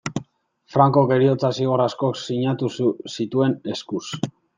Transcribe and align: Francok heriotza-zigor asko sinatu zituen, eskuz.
Francok 0.75 1.11
heriotza-zigor 1.15 1.83
asko 1.83 2.09
sinatu 2.21 2.71
zituen, 3.17 3.55
eskuz. 3.75 4.03